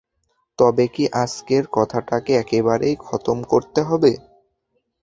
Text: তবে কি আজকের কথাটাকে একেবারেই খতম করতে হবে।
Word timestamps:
তবে 0.59 0.85
কি 0.87 1.03
আজকের 1.23 1.63
কথাটাকে 1.71 2.31
একেবারেই 2.35 2.95
খতম 3.05 3.37
করতে 3.43 3.79
হবে। 3.81 4.11